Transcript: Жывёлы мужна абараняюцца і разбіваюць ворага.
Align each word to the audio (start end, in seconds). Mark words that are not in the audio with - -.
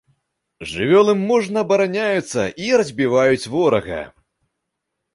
Жывёлы 0.71 1.13
мужна 1.27 1.59
абараняюцца 1.67 2.49
і 2.65 2.75
разбіваюць 2.83 3.49
ворага. 3.57 4.03